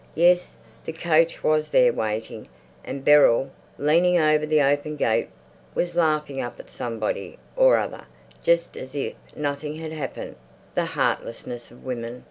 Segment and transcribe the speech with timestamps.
[0.15, 2.47] Yes, the coach was there waiting,
[2.83, 5.29] and Beryl, leaning over the open gate,
[5.75, 8.05] was laughing up at somebody or other
[8.41, 10.37] just as if nothing had happened.
[10.73, 12.19] The heartlessness of women!